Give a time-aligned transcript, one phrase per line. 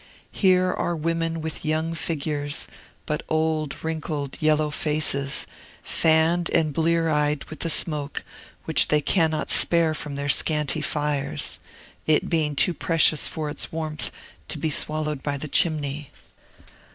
[0.31, 2.67] Here are women with young figures,
[3.05, 5.45] but old, wrinkled, yellow faces,
[5.83, 8.23] fanned and blear eyed with the smoke
[8.65, 11.59] which they cannot spare from their scanty fires,
[12.07, 14.09] it being too precious for its warmth
[14.47, 16.09] to be swallowed by the chimney.